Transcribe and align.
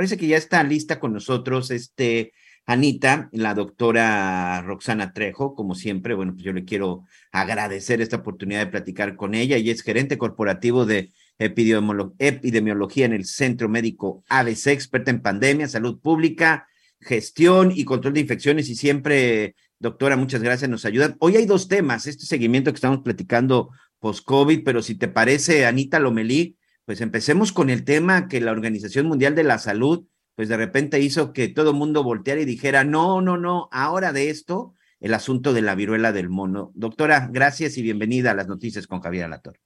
Parece 0.00 0.16
que 0.16 0.28
ya 0.28 0.38
está 0.38 0.62
lista 0.62 0.98
con 0.98 1.12
nosotros 1.12 1.70
este 1.70 2.32
Anita, 2.64 3.28
la 3.32 3.52
doctora 3.52 4.62
Roxana 4.62 5.12
Trejo, 5.12 5.54
como 5.54 5.74
siempre, 5.74 6.14
bueno, 6.14 6.32
pues 6.32 6.42
yo 6.42 6.54
le 6.54 6.64
quiero 6.64 7.04
agradecer 7.30 8.00
esta 8.00 8.16
oportunidad 8.16 8.60
de 8.60 8.70
platicar 8.70 9.14
con 9.14 9.34
ella. 9.34 9.58
y 9.58 9.68
es 9.68 9.82
gerente 9.82 10.16
corporativo 10.16 10.86
de 10.86 11.12
epidemiología 11.38 13.04
en 13.04 13.12
el 13.12 13.26
Centro 13.26 13.68
Médico 13.68 14.24
ABC, 14.30 14.68
experta 14.68 15.10
en 15.10 15.20
pandemia, 15.20 15.68
salud 15.68 16.00
pública, 16.00 16.66
gestión 16.98 17.70
y 17.70 17.84
control 17.84 18.14
de 18.14 18.20
infecciones 18.20 18.70
y 18.70 18.76
siempre, 18.76 19.54
doctora, 19.78 20.16
muchas 20.16 20.42
gracias, 20.42 20.70
nos 20.70 20.86
ayudan. 20.86 21.14
Hoy 21.18 21.36
hay 21.36 21.44
dos 21.44 21.68
temas, 21.68 22.06
este 22.06 22.24
seguimiento 22.24 22.72
que 22.72 22.76
estamos 22.76 23.00
platicando 23.00 23.68
post-COVID, 23.98 24.62
pero 24.64 24.80
si 24.80 24.94
te 24.94 25.08
parece, 25.08 25.66
Anita 25.66 26.00
Lomelí, 26.00 26.56
pues 26.84 27.00
empecemos 27.00 27.52
con 27.52 27.70
el 27.70 27.84
tema 27.84 28.28
que 28.28 28.40
la 28.40 28.52
Organización 28.52 29.06
Mundial 29.06 29.34
de 29.34 29.44
la 29.44 29.58
Salud, 29.58 30.06
pues 30.34 30.48
de 30.48 30.56
repente 30.56 31.00
hizo 31.00 31.32
que 31.32 31.48
todo 31.48 31.70
el 31.70 31.76
mundo 31.76 32.02
volteara 32.02 32.40
y 32.40 32.46
dijera, 32.46 32.84
no, 32.84 33.20
no, 33.20 33.36
no, 33.36 33.68
ahora 33.72 34.12
de 34.12 34.30
esto, 34.30 34.74
el 35.00 35.14
asunto 35.14 35.52
de 35.52 35.62
la 35.62 35.74
viruela 35.74 36.12
del 36.12 36.28
mono. 36.28 36.70
Doctora, 36.74 37.28
gracias 37.30 37.78
y 37.78 37.82
bienvenida 37.82 38.30
a 38.30 38.34
las 38.34 38.48
noticias 38.48 38.86
con 38.86 39.00
Javier 39.00 39.24
Alator. 39.24 39.58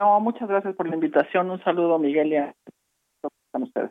No, 0.00 0.18
muchas 0.20 0.48
gracias 0.48 0.74
por 0.76 0.88
la 0.88 0.94
invitación. 0.94 1.50
Un 1.50 1.62
saludo, 1.62 1.98
Miguel, 1.98 2.32
y 2.32 2.36
a 2.36 2.54
ustedes. 3.52 3.90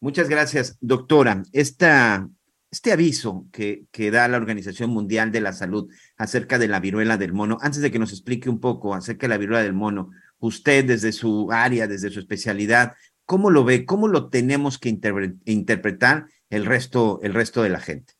Muchas 0.00 0.28
gracias, 0.28 0.76
doctora. 0.80 1.42
Esta, 1.52 2.28
este 2.70 2.92
aviso 2.92 3.46
que, 3.52 3.84
que 3.92 4.10
da 4.10 4.26
la 4.28 4.36
Organización 4.36 4.90
Mundial 4.90 5.30
de 5.30 5.40
la 5.40 5.52
Salud 5.52 5.90
acerca 6.16 6.58
de 6.58 6.68
la 6.68 6.80
viruela 6.80 7.16
del 7.16 7.32
mono, 7.32 7.58
antes 7.60 7.80
de 7.80 7.90
que 7.90 7.98
nos 7.98 8.12
explique 8.12 8.50
un 8.50 8.60
poco 8.60 8.94
acerca 8.94 9.26
de 9.26 9.34
la 9.34 9.38
viruela 9.38 9.62
del 9.62 9.72
mono, 9.72 10.10
usted 10.40 10.84
desde 10.84 11.12
su 11.12 11.48
área, 11.52 11.86
desde 11.86 12.10
su 12.10 12.20
especialidad, 12.20 12.92
¿cómo 13.26 13.50
lo 13.50 13.64
ve? 13.64 13.84
¿Cómo 13.84 14.08
lo 14.08 14.28
tenemos 14.30 14.78
que 14.78 14.88
interpretar 15.44 16.24
el 16.50 16.66
resto, 16.66 17.20
el 17.22 17.34
resto 17.34 17.62
de 17.62 17.68
la 17.70 17.80
gente? 17.80 18.14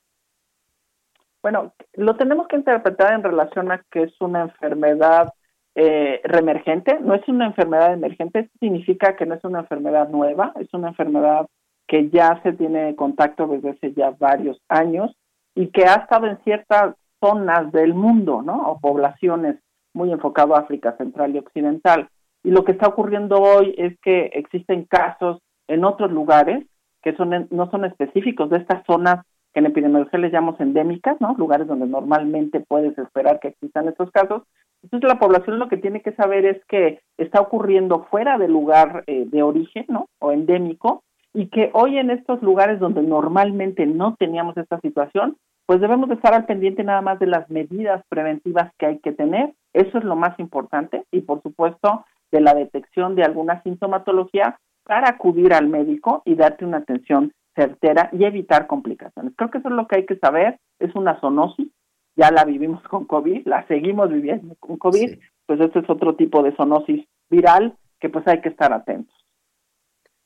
Bueno, 1.43 1.73
lo 1.95 2.17
tenemos 2.17 2.49
que 2.49 2.57
interpretar 2.57 3.15
en 3.15 3.23
relación 3.23 3.71
a 3.71 3.83
que 3.91 4.03
es 4.03 4.21
una 4.21 4.43
enfermedad 4.43 5.33
eh, 5.75 6.21
reemergente, 6.25 6.99
no 7.01 7.15
es 7.15 7.27
una 7.29 7.47
enfermedad 7.47 7.93
emergente, 7.93 8.51
significa 8.59 9.17
que 9.17 9.27
no 9.27 9.37
es 9.37 9.45
una 9.45 9.61
enfermedad 9.61 10.09
nueva, 10.09 10.53
es 10.59 10.69
una 10.75 10.89
enfermedad 10.89 11.47
que 11.87 12.11
ya 12.11 12.41
se 12.43 12.53
tiene 12.53 12.97
contacto 12.97 13.47
desde 13.47 13.71
hace 13.71 13.93
ya 13.95 14.11
varios 14.11 14.61
años 14.69 15.17
y 15.55 15.69
que 15.69 15.85
ha 15.85 15.95
estado 15.95 16.27
en 16.27 16.39
ciertas 16.43 16.97
zonas 17.21 17.73
del 17.73 17.95
mundo, 17.95 18.43
¿no? 18.43 18.71
O 18.71 18.81
poblaciones 18.81 19.57
muy 19.95 20.13
enfocado 20.13 20.55
a 20.55 20.61
África 20.61 20.97
Central 20.97 21.35
y 21.35 21.39
Occidental. 21.39 22.09
Y 22.43 22.51
lo 22.51 22.65
que 22.65 22.73
está 22.73 22.89
ocurriendo 22.89 23.41
hoy 23.41 23.75
es 23.77 23.99
que 24.01 24.27
existen 24.35 24.85
casos 24.85 25.41
en 25.67 25.85
otros 25.85 26.11
lugares 26.11 26.65
que 27.03 27.15
son 27.17 27.49
no 27.51 27.71
son 27.71 27.85
específicos 27.85 28.51
de 28.51 28.59
estas 28.59 28.85
zonas 28.87 29.25
que 29.53 29.61
en 29.61 29.67
epidemiología 29.67 30.19
les 30.19 30.33
llamamos 30.33 30.61
endémicas, 30.61 31.21
¿no? 31.21 31.35
Lugares 31.39 31.67
donde 31.67 31.87
normalmente 31.87 32.61
puedes 32.61 32.97
esperar 32.99 33.41
que 33.41 33.49
existan 33.49 33.89
estos 33.89 34.11
casos. 34.11 34.43
Entonces 34.83 35.09
la 35.09 35.19
población 35.19 35.59
lo 35.59 35.69
que 35.69 35.77
tiene 35.77 36.03
que 36.03 36.13
saber 36.13 36.45
es 36.45 36.65
que 36.67 37.01
está 37.17 37.41
ocurriendo 37.41 38.05
fuera 38.11 38.39
del 38.39 38.53
lugar 38.53 39.05
eh, 39.07 39.25
de 39.27 39.43
origen, 39.43 39.87
¿no? 39.89 40.07
O 40.21 40.33
endémico, 40.33 41.03
y 41.35 41.49
que 41.49 41.71
hoy 41.73 41.99
en 41.99 42.11
estos 42.11 42.43
lugares 42.43 42.79
donde 42.79 43.03
normalmente 43.03 43.87
no 43.87 44.17
teníamos 44.19 44.57
esta 44.57 44.81
situación, 44.81 45.37
pues 45.69 45.83
debemos 45.83 46.09
de 46.09 46.15
estar 46.15 46.33
al 46.33 46.47
pendiente 46.47 46.83
nada 46.83 47.03
más 47.03 47.19
de 47.19 47.27
las 47.27 47.51
medidas 47.51 48.03
preventivas 48.09 48.73
que 48.79 48.87
hay 48.87 48.99
que 49.01 49.13
tener. 49.13 49.53
Eso 49.75 49.99
es 49.99 50.05
lo 50.05 50.17
más 50.17 50.39
importante 50.41 51.05
y 51.11 51.21
por 51.21 51.43
supuesto 51.43 52.07
de 52.33 52.41
la 52.41 52.55
detección 52.55 53.15
de 53.15 53.23
alguna 53.23 53.63
sintomatología 53.63 54.59
para 54.85 55.11
acudir 55.11 55.53
al 55.53 55.69
médico 55.69 56.23
y 56.25 56.37
darte 56.37 56.65
una 56.65 56.79
atención 56.79 57.35
certera 57.55 58.09
y 58.13 58.25
evitar 58.25 58.67
complicaciones. 58.67 59.35
Creo 59.37 59.51
que 59.51 59.59
eso 59.59 59.69
es 59.69 59.75
lo 59.75 59.87
que 59.87 59.97
hay 59.97 60.07
que 60.07 60.17
saber. 60.17 60.59
Es 60.79 60.95
una 60.95 61.21
zoonosis, 61.21 61.69
ya 62.17 62.31
la 62.31 62.47
vivimos 62.47 62.83
con 62.85 63.05
COVID, 63.05 63.47
la 63.47 63.67
seguimos 63.67 64.09
viviendo 64.09 64.55
con 64.61 64.79
COVID, 64.79 65.19
pues 65.45 65.61
este 65.61 65.81
es 65.81 65.91
otro 65.91 66.17
tipo 66.17 66.43
de 66.43 66.57
zoonosis 66.57 67.05
viral 67.29 67.77
que 68.01 68.09
pues 68.09 68.27
hay 68.27 68.41
que 68.41 68.49
estar 68.49 68.73
atentos. 68.73 69.15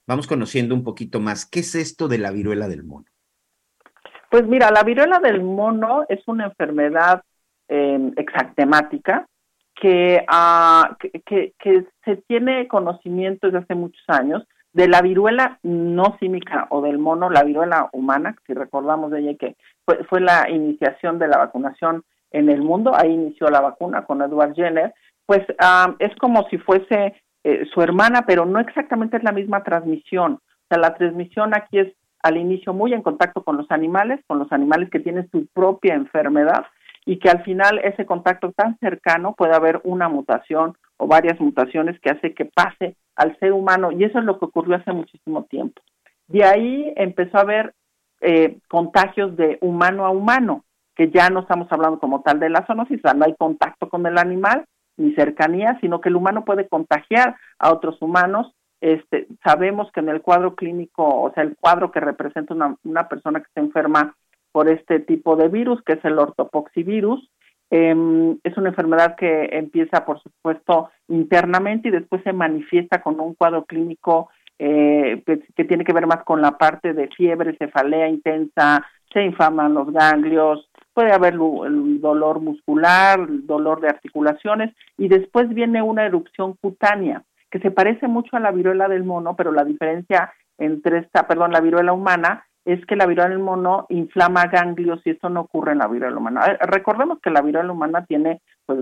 Vamos 0.07 0.29
conociendo 0.29 0.73
un 0.77 0.85
poquito 0.85 1.19
más. 1.19 1.47
¿Qué 1.47 1.59
es 1.61 1.75
esto 1.75 2.07
de 2.07 2.19
la 2.19 2.31
viruela 2.31 2.69
del 2.69 2.85
mono? 2.85 3.07
Pues 4.33 4.47
mira, 4.47 4.71
la 4.71 4.83
viruela 4.83 5.19
del 5.19 5.43
mono 5.43 6.07
es 6.09 6.27
una 6.27 6.47
enfermedad 6.47 7.23
eh, 7.69 8.13
exactemática 8.17 9.27
que, 9.75 10.25
que, 11.27 11.85
se 12.03 12.17
tiene 12.27 12.67
conocimiento 12.67 13.47
desde 13.47 13.59
hace 13.59 13.75
muchos 13.75 14.03
años 14.09 14.43
de 14.73 14.89
la 14.89 15.03
viruela 15.03 15.59
no 15.63 16.17
símica 16.19 16.67
o 16.71 16.81
del 16.81 16.97
mono, 16.97 17.29
la 17.29 17.45
viruela 17.45 17.91
humana, 17.93 18.35
si 18.47 18.55
recordamos 18.55 19.11
de 19.11 19.21
ella 19.21 19.35
que 19.39 19.55
fue, 19.85 20.03
fue 20.05 20.23
la 20.23 20.49
iniciación 20.49 21.19
de 21.19 21.29
la 21.29 21.37
vacunación 21.37 22.03
en 22.31 22.49
el 22.49 22.63
mundo, 22.63 22.93
ahí 22.97 23.13
inició 23.13 23.49
la 23.49 23.61
vacuna 23.61 24.07
con 24.07 24.23
Edward 24.23 24.55
Jenner, 24.55 24.95
pues 25.27 25.43
ah, 25.59 25.95
es 25.99 26.17
como 26.17 26.49
si 26.49 26.57
fuese 26.57 27.23
eh, 27.45 27.67
su 27.75 27.83
hermana, 27.83 28.25
pero 28.27 28.47
no 28.47 28.61
exactamente 28.61 29.19
es 29.19 29.25
la 29.25 29.33
misma 29.33 29.63
transmisión. 29.63 30.41
O 30.41 30.67
sea, 30.71 30.79
la 30.79 30.95
transmisión 30.95 31.55
aquí 31.55 31.81
es 31.81 31.93
al 32.23 32.37
inicio 32.37 32.73
muy 32.73 32.93
en 32.95 33.03
contacto 33.03 33.43
con 33.43 33.57
los 33.57 33.71
animales, 33.71 34.21
con 34.27 34.39
los 34.39 34.51
animales 34.53 34.91
que 34.91 35.01
tienen 35.01 35.29
su 35.31 35.47
propia 35.53 35.95
enfermedad 35.95 36.67
y 37.05 37.19
que 37.19 37.29
al 37.29 37.43
final 37.43 37.81
ese 37.83 38.07
contacto 38.07 38.53
tan 38.53 38.79
cercano 38.79 39.35
puede 39.35 39.55
haber 39.55 39.81
una 39.85 40.09
mutación 40.09 40.77
o 40.97 41.07
varias 41.09 41.41
mutaciones 41.41 41.99
que 42.01 42.11
hace 42.11 42.33
que 42.33 42.45
pase 42.45 42.97
al 43.17 43.37
ser 43.39 43.53
humano 43.53 43.91
y 43.91 44.05
eso 44.05 44.21
es 44.21 44.25
lo 44.25 44.39
que 44.39 44.45
ocurrió 44.45 44.77
hace 44.77 44.93
muchísimo 44.93 45.45
tiempo. 45.45 45.83
De 46.29 46.45
ahí 46.45 46.93
empezó 46.97 47.39
a 47.39 47.43
haber 47.43 47.75
eh, 48.21 48.59
contagios 48.69 49.37
de 49.37 49.59
humano 49.61 50.07
a 50.07 50.11
humano, 50.11 50.65
que 50.95 51.11
ya 51.11 51.29
no 51.29 51.41
estamos 51.41 51.67
hablando 51.71 51.99
como 51.99 52.23
tal 52.23 52.39
de 52.39 52.51
la 52.51 52.65
zoonosis, 52.67 53.01
no 53.17 53.25
hay 53.25 53.35
contacto 53.37 53.89
con 53.89 54.07
el 54.07 54.17
animal 54.17 54.65
ni 54.97 55.13
cercanía, 55.15 55.79
sino 55.81 56.01
que 56.01 56.09
el 56.09 56.17
humano 56.17 56.45
puede 56.45 56.69
contagiar 56.69 57.37
a 57.59 57.73
otros 57.73 58.01
humanos 58.01 58.55
este, 58.83 59.29
sabemos 59.45 59.91
que 59.93 60.01
en 60.01 60.09
el 60.09 60.23
cuadro 60.23 60.57
clínico, 60.57 61.23
o 61.23 61.33
sea, 61.33 61.45
el 61.45 61.57
cuadro 61.57 61.93
que 61.93 62.01
representa 62.01 62.53
una, 62.53 62.77
una 62.83 63.09
persona 63.09 63.41
que 63.41 63.47
se 63.55 63.61
enferma 63.61 64.17
por 64.51 64.69
este 64.69 64.99
tipo 64.99 65.37
de 65.37 65.49
virus, 65.49 65.81
que 65.83 65.93
es 65.95 66.05
el 66.05 66.19
ortopoxivirus, 66.19 67.31
eh, 67.71 68.37
es 68.43 68.57
una 68.59 68.71
enfermedad 68.71 69.15
que 69.17 69.51
empieza, 69.53 70.05
por 70.05 70.21
supuesto, 70.21 70.91
internamente 71.07 71.89
y 71.89 71.93
después 71.93 72.23
se 72.25 72.33
manifiesta 72.33 73.01
con 73.03 73.21
un 73.21 73.35
cuadro 73.35 73.65
clínico 73.65 74.29
eh, 74.59 75.23
que, 75.25 75.65
tiene 75.65 75.85
que 75.85 75.93
ver 75.93 76.09
más 76.09 76.25
con 76.25 76.43
la 76.43 76.59
parte 76.59 76.93
de 76.93 77.09
fiebre, 77.09 77.57
cefalea 77.57 78.09
intensa, 78.09 78.85
se 79.13 79.23
infaman 79.23 79.75
los 79.75 79.93
ganglios, 79.93 80.69
puede 80.93 81.13
haber 81.13 81.35
el 81.35 82.01
dolor 82.01 82.41
muscular, 82.41 83.27
dolor 83.29 83.81
de 83.81 83.89
articulaciones 83.89 84.75
y 84.99 85.07
después 85.07 85.49
viene 85.49 85.83
una 85.83 86.05
erupción 86.05 86.55
cutánea 86.61 87.23
que 87.53 87.61
se 87.61 87.71
parece 87.71 88.09
mucho 88.09 88.35
a 88.35 88.41
la 88.41 88.51
viruela 88.51 88.89
del 88.89 89.05
mono, 89.05 89.37
pero 89.37 89.53
la 89.53 89.63
diferencia 89.63 90.33
entre 90.57 91.01
esta, 91.01 91.29
perdón, 91.29 91.53
la 91.53 91.61
viruela 91.61 91.93
humana 91.93 92.47
es 92.65 92.85
que 92.87 92.97
la 92.97 93.05
viruela 93.05 93.29
del 93.29 93.41
mono 93.41 93.85
inflama 93.91 94.47
ganglios 94.47 95.03
y 95.05 95.11
esto 95.11 95.29
no 95.29 95.43
ocurre 95.43 95.73
en 95.73 95.79
la 95.79 95.87
viruela 95.87 96.17
humana. 96.17 96.47
Eh, 96.47 96.59
recordemos 96.63 97.19
que 97.21 97.29
la 97.29 97.43
viruela 97.43 97.71
humana 97.71 98.07
tiene 98.07 98.41
pues, 98.65 98.79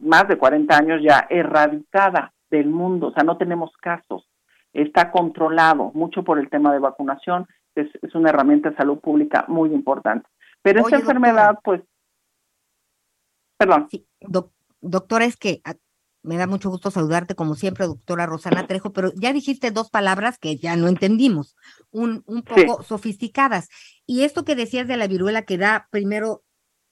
más 0.00 0.26
de 0.28 0.38
40 0.38 0.74
años 0.74 1.02
ya 1.02 1.26
erradicada 1.28 2.32
del 2.50 2.68
mundo, 2.68 3.08
o 3.08 3.12
sea, 3.12 3.22
no 3.22 3.36
tenemos 3.36 3.70
casos. 3.82 4.26
Está 4.72 5.10
controlado 5.10 5.90
mucho 5.92 6.24
por 6.24 6.38
el 6.38 6.48
tema 6.48 6.72
de 6.72 6.78
vacunación, 6.78 7.46
es, 7.74 7.88
una 8.14 8.30
herramienta 8.30 8.70
de 8.70 8.76
salud 8.76 8.98
pública 8.98 9.44
muy 9.48 9.74
importante. 9.74 10.26
Pero 10.62 10.80
esta 10.80 10.96
enfermedad, 10.96 11.58
pues, 11.62 11.82
perdón. 13.58 13.88
Sí, 13.90 14.06
doctora, 14.80 15.26
es 15.26 15.36
que 15.36 15.60
me 16.26 16.36
da 16.36 16.46
mucho 16.46 16.68
gusto 16.68 16.90
saludarte, 16.90 17.34
como 17.34 17.54
siempre, 17.54 17.86
doctora 17.86 18.26
Rosana 18.26 18.66
Trejo, 18.66 18.92
pero 18.92 19.12
ya 19.14 19.32
dijiste 19.32 19.70
dos 19.70 19.88
palabras 19.90 20.38
que 20.38 20.56
ya 20.56 20.76
no 20.76 20.88
entendimos, 20.88 21.56
un, 21.90 22.22
un 22.26 22.42
poco 22.42 22.82
sofisticadas. 22.82 23.68
Y 24.04 24.24
esto 24.24 24.44
que 24.44 24.56
decías 24.56 24.88
de 24.88 24.96
la 24.96 25.06
viruela 25.06 25.42
que 25.42 25.56
da 25.56 25.88
primero 25.90 26.42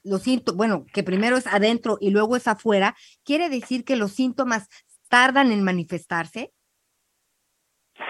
los 0.05 0.23
síntomas, 0.23 0.57
bueno, 0.57 0.87
que 0.93 1.03
primero 1.03 1.37
es 1.37 1.47
adentro 1.47 1.99
y 2.01 2.11
luego 2.11 2.37
es 2.37 2.47
afuera, 2.47 2.95
¿quiere 3.25 3.49
decir 3.51 3.85
que 3.85 3.97
los 3.97 4.13
síntomas 4.13 4.69
tardan 5.09 5.51
en 5.51 5.63
manifestarse? 5.65 6.54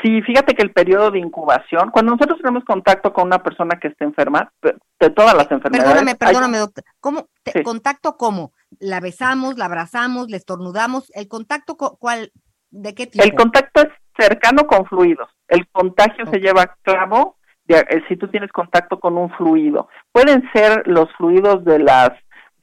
Sí, 0.05 0.21
fíjate 0.21 0.55
que 0.55 0.61
el 0.61 0.71
periodo 0.71 1.11
de 1.11 1.19
incubación, 1.19 1.91
cuando 1.91 2.13
nosotros 2.13 2.39
tenemos 2.39 2.63
contacto 2.65 3.15
con 3.15 3.25
una 3.25 3.43
persona 3.43 3.79
que 3.81 3.89
está 3.89 4.05
enferma, 4.05 4.53
de 4.61 5.11
todas 5.11 5.35
las 5.35 5.51
enfermedades. 5.51 5.93
Perdóname, 5.93 6.15
perdóname, 6.15 6.59
doctor. 6.59 6.85
¿Cómo? 7.01 7.29
¿Contacto 7.65 8.19
cómo? 8.19 8.53
¿La 8.79 9.01
besamos, 9.01 9.57
la 9.57 9.65
abrazamos, 9.65 10.29
le 10.29 10.37
estornudamos? 10.37 11.11
¿El 11.15 11.27
contacto 11.27 11.79
cuál? 11.79 12.33
¿De 12.71 12.95
qué 12.95 13.07
tipo? 13.07 13.25
El 13.25 13.35
contacto 13.35 13.81
es 13.81 13.89
cercano 14.19 14.67
con 14.67 14.85
fluidos. 14.85 15.31
El 15.49 15.67
contagio 15.69 16.27
se 16.27 16.39
lleva 16.39 16.63
a 16.65 16.77
cabo 16.83 17.39
eh, 17.67 18.03
si 18.07 18.17
tú 18.19 18.29
tienes 18.29 18.53
contacto 18.53 19.01
con 19.01 19.17
un 19.17 19.31
fluido. 19.31 19.89
Pueden 20.13 20.43
ser 20.53 20.87
los 20.87 21.11
fluidos 21.17 21.65
de 21.65 21.79
las 21.79 22.11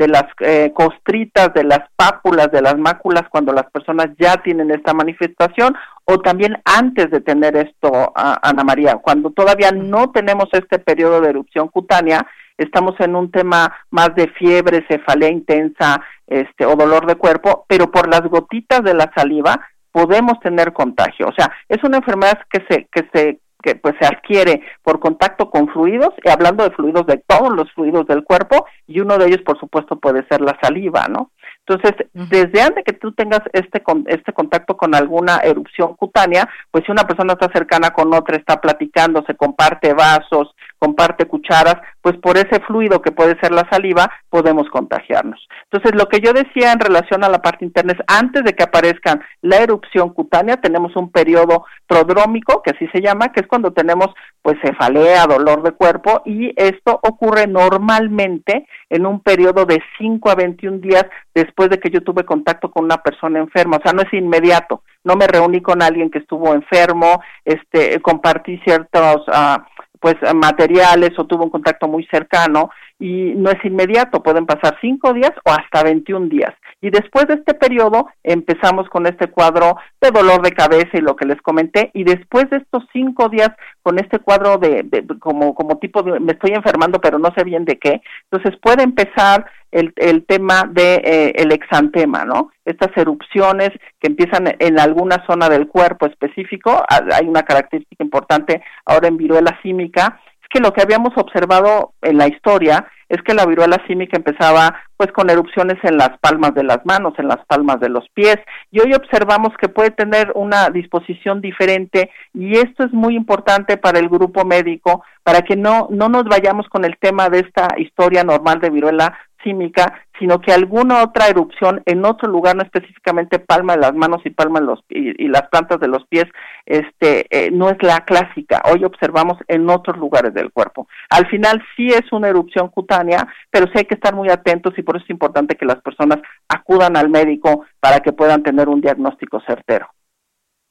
de 0.01 0.07
las 0.07 0.23
eh, 0.39 0.71
costritas, 0.73 1.53
de 1.53 1.63
las 1.63 1.81
pápulas, 1.95 2.51
de 2.51 2.63
las 2.63 2.75
máculas 2.75 3.29
cuando 3.29 3.53
las 3.53 3.69
personas 3.69 4.07
ya 4.17 4.37
tienen 4.37 4.71
esta 4.71 4.95
manifestación 4.95 5.75
o 6.05 6.17
también 6.17 6.57
antes 6.65 7.11
de 7.11 7.21
tener 7.21 7.55
esto, 7.55 8.11
Ana 8.15 8.63
María, 8.63 8.95
cuando 8.95 9.29
todavía 9.29 9.71
no 9.71 10.09
tenemos 10.09 10.49
este 10.53 10.79
periodo 10.79 11.21
de 11.21 11.29
erupción 11.29 11.67
cutánea, 11.67 12.25
estamos 12.57 12.95
en 12.99 13.15
un 13.15 13.29
tema 13.29 13.71
más 13.91 14.15
de 14.15 14.27
fiebre, 14.29 14.83
cefalea 14.87 15.29
intensa, 15.29 16.01
este 16.25 16.65
o 16.65 16.75
dolor 16.75 17.05
de 17.05 17.15
cuerpo, 17.15 17.65
pero 17.67 17.91
por 17.91 18.09
las 18.09 18.21
gotitas 18.21 18.81
de 18.83 18.95
la 18.95 19.11
saliva 19.15 19.67
podemos 19.91 20.39
tener 20.39 20.73
contagio. 20.73 21.27
O 21.27 21.33
sea, 21.37 21.51
es 21.69 21.83
una 21.83 21.97
enfermedad 21.97 22.39
que 22.49 22.65
se 22.67 22.87
que 22.91 23.07
se 23.13 23.39
que 23.61 23.75
pues 23.75 23.95
se 23.99 24.05
adquiere 24.05 24.61
por 24.83 24.99
contacto 24.99 25.49
con 25.49 25.67
fluidos, 25.69 26.13
y 26.23 26.29
hablando 26.29 26.63
de 26.63 26.71
fluidos 26.71 27.05
de 27.05 27.21
todos 27.25 27.53
los 27.55 27.71
fluidos 27.73 28.05
del 28.07 28.23
cuerpo, 28.23 28.65
y 28.87 28.99
uno 28.99 29.17
de 29.17 29.27
ellos 29.27 29.41
por 29.45 29.59
supuesto 29.59 29.97
puede 29.97 30.25
ser 30.27 30.41
la 30.41 30.57
saliva, 30.61 31.07
¿no? 31.09 31.31
Entonces, 31.67 32.07
desde 32.13 32.61
antes 32.61 32.83
que 32.83 32.93
tú 32.93 33.11
tengas 33.13 33.41
este 33.53 33.81
este 34.07 34.33
contacto 34.33 34.75
con 34.75 34.95
alguna 34.95 35.37
erupción 35.43 35.95
cutánea, 35.95 36.49
pues 36.71 36.83
si 36.85 36.91
una 36.91 37.03
persona 37.03 37.33
está 37.33 37.49
cercana 37.53 37.91
con 37.91 38.13
otra, 38.13 38.35
está 38.35 38.59
platicando, 38.59 39.23
se 39.25 39.35
comparte 39.35 39.93
vasos, 39.93 40.53
comparte 40.81 41.25
cucharas, 41.27 41.75
pues 42.01 42.17
por 42.17 42.37
ese 42.37 42.59
fluido 42.61 43.03
que 43.03 43.11
puede 43.11 43.39
ser 43.39 43.51
la 43.51 43.69
saliva, 43.69 44.11
podemos 44.29 44.67
contagiarnos. 44.69 45.47
Entonces, 45.65 45.93
lo 45.93 46.09
que 46.09 46.19
yo 46.21 46.33
decía 46.33 46.71
en 46.71 46.79
relación 46.79 47.23
a 47.23 47.29
la 47.29 47.39
parte 47.39 47.65
interna 47.65 47.93
es, 47.93 47.99
antes 48.07 48.43
de 48.43 48.53
que 48.53 48.63
aparezcan 48.63 49.21
la 49.43 49.57
erupción 49.57 50.09
cutánea, 50.09 50.57
tenemos 50.57 50.95
un 50.95 51.11
periodo 51.11 51.65
prodrómico, 51.85 52.63
que 52.63 52.71
así 52.71 52.87
se 52.87 52.99
llama, 52.99 53.31
que 53.31 53.41
es 53.41 53.47
cuando 53.47 53.73
tenemos 53.73 54.07
pues 54.41 54.57
cefalea, 54.63 55.27
dolor 55.27 55.61
de 55.61 55.73
cuerpo, 55.73 56.23
y 56.25 56.51
esto 56.55 56.99
ocurre 57.03 57.45
normalmente 57.45 58.65
en 58.89 59.05
un 59.05 59.19
periodo 59.19 59.65
de 59.65 59.83
5 59.99 60.31
a 60.31 60.35
21 60.35 60.79
días 60.79 61.05
después 61.35 61.69
de 61.69 61.79
que 61.79 61.91
yo 61.91 62.01
tuve 62.01 62.25
contacto 62.25 62.71
con 62.71 62.85
una 62.85 62.97
persona 62.97 63.37
enferma, 63.37 63.77
o 63.77 63.81
sea, 63.83 63.93
no 63.93 64.01
es 64.01 64.11
inmediato, 64.13 64.81
no 65.03 65.15
me 65.15 65.27
reuní 65.27 65.61
con 65.61 65.83
alguien 65.83 66.09
que 66.09 66.19
estuvo 66.19 66.55
enfermo, 66.55 67.21
este, 67.45 68.01
compartí 68.01 68.57
ciertos 68.65 69.27
uh, 69.27 69.61
pues 70.01 70.15
materiales 70.33 71.11
o 71.17 71.27
tuvo 71.27 71.43
un 71.43 71.51
contacto 71.51 71.87
muy 71.87 72.05
cercano 72.07 72.71
y 72.99 73.33
no 73.35 73.51
es 73.51 73.63
inmediato, 73.63 74.23
pueden 74.23 74.47
pasar 74.47 74.75
cinco 74.81 75.13
días 75.13 75.31
o 75.45 75.51
hasta 75.51 75.83
21 75.83 76.27
días. 76.27 76.53
Y 76.81 76.89
después 76.89 77.27
de 77.27 77.35
este 77.35 77.53
periodo 77.53 78.07
empezamos 78.23 78.89
con 78.89 79.05
este 79.05 79.27
cuadro 79.27 79.77
de 80.01 80.09
dolor 80.09 80.41
de 80.41 80.53
cabeza 80.53 80.89
y 80.93 81.01
lo 81.01 81.15
que 81.15 81.27
les 81.27 81.39
comenté, 81.43 81.91
y 81.93 82.03
después 82.03 82.49
de 82.49 82.57
estos 82.57 82.83
cinco 82.91 83.29
días 83.29 83.51
con 83.83 83.99
este 83.99 84.17
cuadro 84.17 84.57
de, 84.57 85.05
como, 85.19 85.53
como 85.53 85.77
tipo 85.77 86.01
de 86.01 86.19
me 86.19 86.31
estoy 86.31 86.53
enfermando 86.53 86.99
pero 86.99 87.19
no 87.19 87.29
sé 87.37 87.43
bien 87.43 87.63
de 87.65 87.77
qué, 87.77 88.01
entonces 88.31 88.59
puede 88.59 88.81
empezar 88.81 89.45
el, 89.71 90.25
tema 90.25 90.63
de 90.69 90.95
eh, 90.95 91.33
el 91.35 91.51
exantema, 91.51 92.25
¿no? 92.25 92.51
Estas 92.65 92.95
erupciones 92.95 93.69
que 93.99 94.07
empiezan 94.07 94.55
en 94.59 94.79
alguna 94.79 95.23
zona 95.25 95.49
del 95.49 95.67
cuerpo 95.67 96.05
específico, 96.05 96.83
hay 96.89 97.27
una 97.27 97.43
característica 97.43 98.03
importante 98.03 98.61
ahora 98.85 99.07
en 99.07 99.17
viruela 99.17 99.57
símica, 99.63 100.19
es 100.41 100.47
que 100.49 100.59
lo 100.59 100.73
que 100.73 100.81
habíamos 100.81 101.17
observado 101.17 101.93
en 102.01 102.17
la 102.17 102.27
historia 102.27 102.85
es 103.11 103.21
que 103.23 103.33
la 103.33 103.45
viruela 103.45 103.77
símica 103.87 104.15
empezaba 104.15 104.73
pues 104.95 105.11
con 105.11 105.29
erupciones 105.29 105.77
en 105.83 105.97
las 105.97 106.11
palmas 106.21 106.53
de 106.53 106.63
las 106.63 106.79
manos, 106.85 107.13
en 107.17 107.27
las 107.27 107.45
palmas 107.45 107.79
de 107.81 107.89
los 107.89 108.07
pies, 108.13 108.37
y 108.71 108.79
hoy 108.79 108.93
observamos 108.93 109.49
que 109.59 109.67
puede 109.67 109.91
tener 109.91 110.31
una 110.33 110.69
disposición 110.69 111.41
diferente 111.41 112.09
y 112.33 112.57
esto 112.57 112.85
es 112.85 112.93
muy 112.93 113.15
importante 113.15 113.75
para 113.75 113.99
el 113.99 114.07
grupo 114.07 114.45
médico 114.45 115.03
para 115.23 115.41
que 115.41 115.57
no 115.57 115.89
no 115.91 116.07
nos 116.07 116.23
vayamos 116.23 116.67
con 116.69 116.85
el 116.85 116.97
tema 116.99 117.29
de 117.29 117.39
esta 117.39 117.67
historia 117.77 118.23
normal 118.23 118.61
de 118.61 118.69
viruela 118.69 119.17
símica, 119.43 120.05
sino 120.19 120.39
que 120.39 120.53
alguna 120.53 121.03
otra 121.03 121.27
erupción 121.27 121.81
en 121.85 122.05
otro 122.05 122.29
lugar, 122.29 122.55
no 122.55 122.63
específicamente 122.63 123.39
palma 123.39 123.73
de 123.73 123.81
las 123.81 123.93
manos 123.93 124.21
y 124.25 124.29
palma 124.29 124.59
de 124.59 124.65
los 124.65 124.79
y, 124.89 125.27
las 125.27 125.47
plantas 125.49 125.79
de 125.79 125.87
los 125.87 126.05
pies, 126.07 126.25
este 126.65 127.25
eh, 127.29 127.51
no 127.51 127.69
es 127.69 127.77
la 127.81 128.05
clásica. 128.05 128.61
Hoy 128.71 128.83
observamos 128.83 129.37
en 129.47 129.69
otros 129.69 129.97
lugares 129.97 130.33
del 130.33 130.51
cuerpo. 130.51 130.87
Al 131.09 131.27
final 131.27 131.63
sí 131.75 131.87
es 131.87 132.11
una 132.11 132.29
erupción 132.29 132.69
cutánea, 132.69 133.27
pero 133.49 133.67
sí 133.67 133.73
hay 133.75 133.85
que 133.85 133.95
estar 133.95 134.13
muy 134.13 134.29
atentos 134.29 134.73
y 134.77 134.83
por 134.83 134.95
eso 134.95 135.05
es 135.05 135.11
importante 135.11 135.55
que 135.55 135.65
las 135.65 135.81
personas 135.81 136.19
acudan 136.47 136.97
al 136.97 137.09
médico 137.09 137.65
para 137.79 137.99
que 137.99 138.13
puedan 138.13 138.43
tener 138.43 138.69
un 138.69 138.81
diagnóstico 138.81 139.41
certero. 139.47 139.87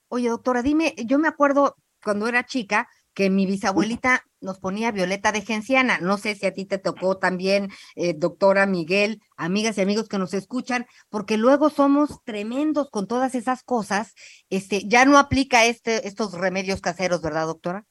Oye, 0.08 0.28
doctora, 0.28 0.62
dime, 0.62 0.94
yo 1.06 1.18
me 1.18 1.28
acuerdo 1.28 1.76
cuando 2.02 2.26
era 2.26 2.44
chica, 2.44 2.88
que 3.14 3.30
mi 3.30 3.46
bisabuelita 3.46 4.24
nos 4.40 4.58
ponía 4.58 4.92
violeta 4.92 5.32
de 5.32 5.42
genciana. 5.42 5.98
No 6.00 6.16
sé 6.16 6.34
si 6.34 6.46
a 6.46 6.52
ti 6.52 6.64
te 6.64 6.78
tocó 6.78 7.18
también, 7.18 7.68
eh, 7.96 8.14
doctora 8.16 8.66
Miguel, 8.66 9.20
amigas 9.36 9.78
y 9.78 9.82
amigos 9.82 10.08
que 10.08 10.18
nos 10.18 10.34
escuchan, 10.34 10.86
porque 11.10 11.36
luego 11.36 11.70
somos 11.70 12.22
tremendos 12.24 12.90
con 12.90 13.06
todas 13.06 13.34
esas 13.34 13.62
cosas. 13.62 14.14
Este, 14.48 14.86
ya 14.88 15.04
no 15.04 15.18
aplica 15.18 15.64
este, 15.64 16.06
estos 16.06 16.32
remedios 16.32 16.80
caseros, 16.80 17.22
¿verdad, 17.22 17.46
doctora? 17.46 17.84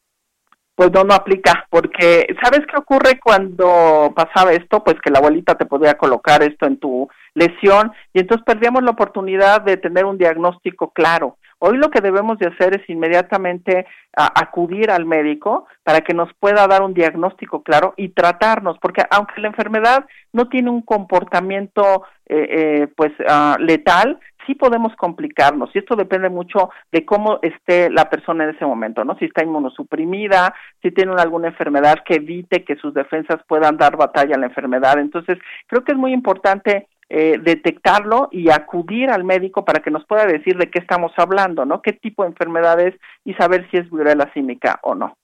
Pues 0.79 0.93
no, 0.93 1.03
no 1.03 1.13
aplica, 1.13 1.67
porque 1.69 2.25
¿sabes 2.41 2.61
qué 2.65 2.77
ocurre 2.77 3.19
cuando 3.19 4.13
pasaba 4.15 4.53
esto? 4.53 4.81
Pues 4.81 4.95
que 5.03 5.11
la 5.11 5.19
abuelita 5.19 5.55
te 5.55 5.65
podía 5.65 5.97
colocar 5.97 6.41
esto 6.41 6.67
en 6.67 6.79
tu 6.79 7.09
lesión 7.33 7.91
y 8.13 8.21
entonces 8.21 8.45
perdíamos 8.45 8.83
la 8.83 8.91
oportunidad 8.91 9.61
de 9.61 9.75
tener 9.75 10.05
un 10.05 10.17
diagnóstico 10.17 10.91
claro. 10.91 11.37
Hoy 11.59 11.77
lo 11.77 11.89
que 11.89 12.01
debemos 12.01 12.39
de 12.39 12.47
hacer 12.47 12.79
es 12.79 12.89
inmediatamente 12.89 13.85
acudir 14.15 14.91
al 14.91 15.05
médico 15.05 15.67
para 15.83 16.01
que 16.01 16.13
nos 16.13 16.33
pueda 16.39 16.67
dar 16.67 16.81
un 16.81 16.93
diagnóstico 16.93 17.63
claro 17.63 17.93
y 17.97 18.09
tratarnos, 18.09 18.77
porque 18.79 19.03
aunque 19.11 19.41
la 19.41 19.49
enfermedad 19.49 20.05
no 20.33 20.47
tiene 20.47 20.69
un 20.69 20.81
comportamiento 20.81 22.03
eh, 22.25 22.47
eh, 22.49 22.87
pues 22.95 23.11
ah, 23.27 23.57
letal, 23.59 24.19
sí 24.45 24.55
podemos 24.55 24.95
complicarnos 24.95 25.69
y 25.73 25.79
esto 25.79 25.95
depende 25.95 26.29
mucho 26.29 26.69
de 26.91 27.05
cómo 27.05 27.39
esté 27.41 27.89
la 27.89 28.09
persona 28.09 28.45
en 28.45 28.51
ese 28.51 28.65
momento, 28.65 29.03
¿no? 29.03 29.15
Si 29.17 29.25
está 29.25 29.43
inmunosuprimida, 29.43 30.55
si 30.81 30.91
tiene 30.91 31.13
alguna 31.17 31.49
enfermedad 31.49 31.99
que 32.05 32.15
evite 32.15 32.63
que 32.63 32.75
sus 32.77 32.93
defensas 32.93 33.41
puedan 33.47 33.77
dar 33.77 33.97
batalla 33.97 34.35
a 34.35 34.39
la 34.39 34.47
enfermedad. 34.47 34.97
Entonces, 34.97 35.37
creo 35.67 35.83
que 35.83 35.91
es 35.91 35.97
muy 35.97 36.13
importante 36.13 36.87
eh, 37.09 37.39
detectarlo 37.41 38.29
y 38.31 38.51
acudir 38.51 39.09
al 39.09 39.23
médico 39.23 39.65
para 39.65 39.81
que 39.81 39.89
nos 39.89 40.05
pueda 40.05 40.25
decir 40.25 40.57
de 40.57 40.69
qué 40.69 40.77
estamos 40.77 41.11
hablando, 41.17 41.65
¿no? 41.65 41.81
¿Qué 41.81 41.93
tipo 41.93 42.21
de 42.23 42.29
enfermedad 42.29 42.79
es 42.79 42.93
y 43.25 43.33
saber 43.33 43.67
si 43.71 43.77
es 43.77 43.89
viruela 43.89 44.31
símica 44.33 44.79
o 44.83 44.93
no. 44.93 45.15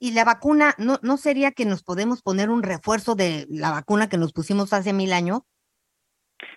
¿Y 0.00 0.12
la 0.12 0.24
vacuna, 0.24 0.74
no, 0.78 0.98
no 1.02 1.16
sería 1.16 1.50
que 1.50 1.66
nos 1.66 1.82
podemos 1.82 2.22
poner 2.22 2.50
un 2.50 2.62
refuerzo 2.62 3.16
de 3.16 3.46
la 3.50 3.70
vacuna 3.72 4.08
que 4.08 4.16
nos 4.16 4.32
pusimos 4.32 4.72
hace 4.72 4.92
mil 4.92 5.12
años? 5.12 5.40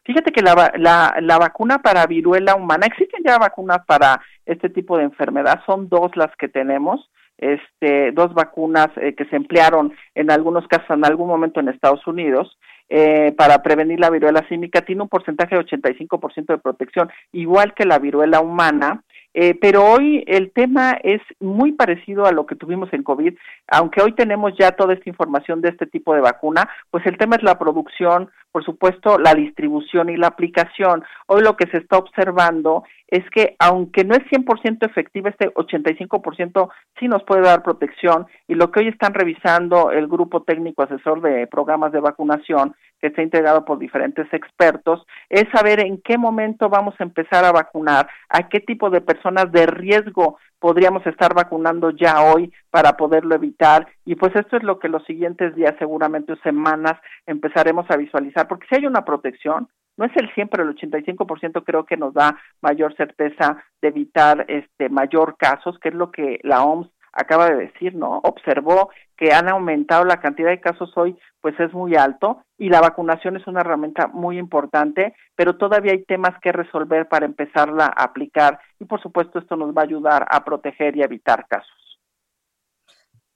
Fíjate 0.06 0.32
que 0.32 0.42
la, 0.42 0.72
la, 0.78 1.16
la 1.22 1.38
vacuna 1.38 1.80
para 1.80 2.06
viruela 2.06 2.56
humana, 2.56 2.86
existen 2.86 3.24
ya 3.26 3.38
vacunas 3.38 3.80
para 3.86 4.22
este 4.46 4.70
tipo 4.70 4.98
de 4.98 5.04
enfermedad, 5.06 5.62
son 5.66 5.90
dos 5.90 6.16
las 6.16 6.34
que 6.38 6.48
tenemos, 6.48 7.10
este, 7.38 8.12
dos 8.12 8.34
vacunas 8.34 8.90
eh, 8.98 9.16
que 9.16 9.26
se 9.26 9.36
emplearon 9.36 9.94
en 10.14 10.30
algunos 10.30 10.68
casos 10.68 10.92
en 10.92 11.04
algún 11.04 11.28
momento 11.28 11.60
en 11.60 11.70
Estados 11.70 12.06
Unidos 12.06 12.58
eh, 12.94 13.34
para 13.38 13.64
prevenir 13.64 14.02
la 14.02 14.10
viruela 14.10 14.46
símica 14.50 14.82
tiene 14.82 15.02
un 15.02 15.08
porcentaje 15.08 15.56
de 15.56 15.64
85% 15.64 16.48
de 16.48 16.58
protección, 16.58 17.10
igual 17.32 17.74
que 17.74 17.86
la 17.86 18.00
viruela 18.00 18.42
humana, 18.42 19.02
Eh, 19.34 19.56
pero 19.62 19.86
hoy 19.86 20.26
el 20.28 20.52
tema 20.52 20.98
es 21.04 21.22
muy 21.40 21.72
parecido 21.72 22.26
a 22.26 22.34
lo 22.34 22.46
que 22.46 22.56
tuvimos 22.56 22.92
en 22.92 23.04
COVID, 23.04 23.34
aunque 23.68 24.02
hoy 24.02 24.14
tenemos 24.14 24.52
ya 24.60 24.72
toda 24.72 24.94
esta 24.94 25.10
información 25.10 25.62
de 25.62 25.70
este 25.70 25.86
tipo 25.86 26.14
de 26.14 26.20
vacuna, 26.20 26.68
pues 26.90 27.06
el 27.06 27.18
tema 27.18 27.38
es 27.38 27.44
la 27.44 27.58
producción, 27.58 28.30
por 28.52 28.66
supuesto, 28.66 29.18
la 29.18 29.34
distribución 29.34 30.10
y 30.10 30.18
la 30.18 30.28
aplicación. 30.28 31.04
Hoy 31.28 31.42
lo 31.42 31.56
que 31.56 31.68
se 31.68 31.78
está 31.78 31.98
observando 31.98 32.84
es 33.08 33.30
que 33.30 33.56
aunque 33.60 34.04
no 34.04 34.16
es 34.16 34.22
100% 34.32 34.86
efectiva, 34.90 35.30
este 35.30 35.54
85% 35.54 36.70
sí 37.00 37.08
nos 37.08 37.24
puede 37.24 37.42
dar 37.42 37.64
protección 37.64 38.26
y 38.48 38.56
lo 38.56 38.72
que 38.72 38.82
hoy 38.82 38.88
están 38.88 39.14
revisando 39.14 39.92
el 39.92 40.08
grupo 40.08 40.44
técnico 40.44 40.84
asesor 40.84 41.22
de 41.22 41.48
programas 41.48 41.92
de 41.92 42.00
vacunación 42.00 42.74
que 43.00 43.08
está 43.08 43.22
integrado 43.22 43.66
por 43.66 43.80
diferentes 43.80 44.32
expertos, 44.32 45.06
es 45.30 45.46
saber 45.54 45.80
en 45.80 46.00
qué 46.02 46.18
momento 46.18 46.70
vamos 46.70 46.94
a 47.00 47.04
empezar 47.04 47.44
a 47.44 47.52
vacunar, 47.52 48.08
a 48.30 48.48
qué 48.48 48.60
tipo 48.60 48.90
de 48.90 49.02
personas 49.02 49.52
de 49.52 49.66
riesgo 49.66 50.38
podríamos 50.62 51.06
estar 51.08 51.34
vacunando 51.34 51.90
ya 51.90 52.22
hoy 52.22 52.54
para 52.70 52.94
poderlo 52.94 53.36
evitar. 53.36 53.88
Y 54.06 54.16
pues 54.16 54.34
esto 54.36 54.56
es 54.56 54.64
lo 54.64 54.80
que 54.80 54.88
los 54.88 55.04
siguientes 55.06 55.56
días, 55.56 55.76
seguramente 55.80 56.36
semanas, 56.44 56.94
empezaremos 57.26 57.90
a 57.90 57.98
visualizar, 57.98 58.48
porque 58.48 58.68
si 58.70 58.76
hay 58.76 58.86
una 58.86 59.04
protección, 59.04 59.68
no 59.98 60.06
es 60.06 60.12
el 60.16 60.32
100, 60.34 60.48
pero 60.48 60.64
el 60.64 60.76
85% 60.76 61.64
creo 61.66 61.86
que 61.86 61.98
nos 61.98 62.14
da 62.14 62.38
mayor 62.62 62.96
certeza 62.96 63.62
de 63.82 63.90
evitar 63.90 64.46
este 64.48 64.88
mayor 64.90 65.36
casos, 65.38 65.78
que 65.80 65.90
es 65.90 65.96
lo 65.96 66.12
que 66.12 66.40
la 66.44 66.64
OMS 66.64 66.90
acaba 67.14 67.50
de 67.50 67.68
decir, 67.68 67.96
¿no? 67.96 68.20
Observó 68.24 68.90
que 69.18 69.34
han 69.34 69.50
aumentado 69.50 70.04
la 70.06 70.20
cantidad 70.20 70.50
de 70.50 70.62
casos 70.62 70.92
hoy, 70.96 71.18
pues 71.42 71.60
es 71.60 71.74
muy 71.74 71.96
alto 71.96 72.44
y 72.58 72.70
la 72.70 72.82
vacunación 72.82 73.38
es 73.38 73.46
una 73.48 73.62
herramienta 73.62 74.08
muy 74.08 74.38
importante, 74.38 75.16
pero 75.36 75.58
todavía 75.58 75.92
hay 75.92 76.04
temas 76.06 76.40
que 76.42 76.52
resolver 76.52 77.08
para 77.08 77.26
empezarla 77.26 77.86
a 77.86 78.04
aplicar 78.04 78.60
y 78.80 78.86
por 78.86 79.02
supuesto 79.02 79.40
esto 79.40 79.56
nos 79.56 79.76
va 79.76 79.82
a 79.82 79.86
ayudar 79.86 80.26
a 80.30 80.44
proteger 80.44 80.96
y 80.96 81.04
evitar 81.04 81.46
casos. 81.48 82.00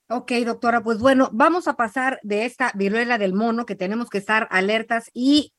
Ok, 0.07 0.31
doctora, 0.45 0.81
pues 0.81 0.99
bueno, 0.99 1.29
vamos 1.31 1.67
a 1.67 1.75
pasar 1.75 2.19
de 2.21 2.45
esta 2.45 2.71
viruela 2.75 3.17
del 3.17 3.33
mono 3.33 3.65
que 3.65 3.75
tenemos 3.75 4.09
que 4.09 4.19
estar 4.19 4.47
alertas 4.51 5.09
y 5.13 5.51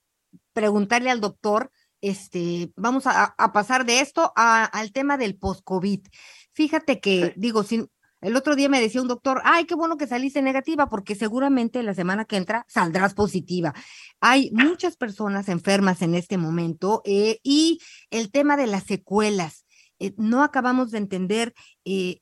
preguntarle 0.53 1.11
al 1.11 1.21
doctor, 1.21 1.73
este, 2.01 2.71
vamos 2.77 3.05
a, 3.07 3.35
pasar 3.53 3.85
de 3.85 4.01
esto 4.01 4.33
al 4.37 4.93
tema 4.93 5.17
del 5.17 5.37
post-COVID. 5.37 6.07
Fíjate 6.53 7.01
que, 7.01 7.35
digo, 7.37 7.65
sin, 7.65 7.89
el 8.21 8.37
otro 8.37 8.57
día 8.57 8.69
me 8.69 8.81
decía 8.81 9.03
un 9.03 9.09
doctor, 9.09 9.43
ay, 9.45 9.67
qué 9.67 9.75
bueno 9.75 9.97
que 9.97 10.07
saliste 10.07 10.43
negativa, 10.43 10.89
porque 10.89 11.15
seguramente 11.15 11.83
la 11.83 11.95
semana 11.95 12.25
que 12.25 12.37
entra 12.37 12.65
saldrás 12.69 13.15
positiva. 13.15 13.75
Hay 14.21 14.51
muchas 14.53 14.97
personas 14.97 15.49
enfermas 15.49 16.03
en 16.03 16.15
este 16.15 16.39
momento 16.39 17.03
eh, 17.05 17.39
y 17.43 17.79
el 18.11 18.31
tema 18.31 18.57
de 18.57 18.67
las 18.67 18.85
secuelas, 18.85 19.67
eh, 19.99 20.15
no 20.17 20.43
acabamos 20.43 20.91
de 20.91 20.99
entender 20.99 21.55
eh, 21.85 22.21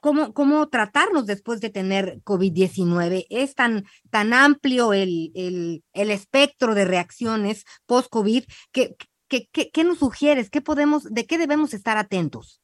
cómo, 0.00 0.34
cómo 0.34 0.68
tratarnos 0.68 1.26
después 1.26 1.60
de 1.60 1.70
tener 1.70 2.20
COVID-19. 2.24 3.26
Es 3.30 3.54
tan, 3.54 3.84
tan 4.10 4.32
amplio 4.32 4.92
el, 4.92 5.32
el, 5.34 5.84
el 5.92 6.10
espectro 6.10 6.74
de 6.74 6.84
reacciones 6.84 7.64
post-COVID 7.86 8.44
que, 8.72 8.96
que, 9.28 9.48
que, 9.52 9.70
¿qué 9.70 9.84
nos 9.84 9.98
sugieres? 9.98 10.50
¿Qué 10.50 10.60
podemos, 10.60 11.04
¿De 11.04 11.26
qué 11.26 11.38
debemos 11.38 11.72
estar 11.72 11.96
atentos? 11.98 12.61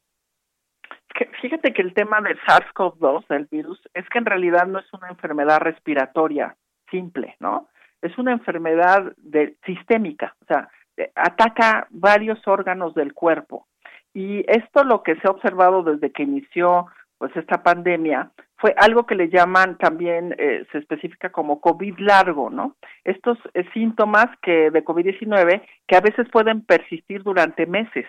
Fíjate 1.40 1.72
que 1.72 1.82
el 1.82 1.94
tema 1.94 2.20
del 2.20 2.38
SARS-CoV-2, 2.40 3.26
del 3.28 3.46
virus, 3.46 3.80
es 3.94 4.08
que 4.08 4.18
en 4.18 4.26
realidad 4.26 4.66
no 4.66 4.78
es 4.78 4.92
una 4.92 5.08
enfermedad 5.08 5.60
respiratoria 5.60 6.56
simple, 6.90 7.36
¿no? 7.40 7.68
Es 8.02 8.16
una 8.18 8.32
enfermedad 8.32 9.12
de, 9.16 9.56
sistémica, 9.66 10.36
o 10.42 10.44
sea, 10.46 10.68
ataca 11.14 11.86
varios 11.90 12.46
órganos 12.46 12.94
del 12.94 13.14
cuerpo. 13.14 13.66
Y 14.14 14.44
esto 14.48 14.84
lo 14.84 15.02
que 15.02 15.16
se 15.16 15.28
ha 15.28 15.30
observado 15.30 15.82
desde 15.82 16.12
que 16.12 16.22
inició 16.22 16.86
pues 17.18 17.34
esta 17.36 17.62
pandemia 17.62 18.30
fue 18.56 18.74
algo 18.76 19.06
que 19.06 19.14
le 19.14 19.28
llaman 19.28 19.76
también 19.78 20.34
eh, 20.38 20.64
se 20.72 20.78
especifica 20.78 21.30
como 21.30 21.60
COVID 21.60 21.98
largo, 21.98 22.48
¿no? 22.50 22.76
Estos 23.04 23.38
eh, 23.54 23.64
síntomas 23.72 24.26
que 24.42 24.70
de 24.70 24.84
COVID-19 24.84 25.62
que 25.86 25.96
a 25.96 26.00
veces 26.00 26.28
pueden 26.30 26.62
persistir 26.62 27.22
durante 27.22 27.66
meses. 27.66 28.06